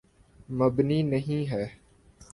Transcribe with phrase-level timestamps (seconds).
[0.49, 1.65] مبنی نہیں ہے۔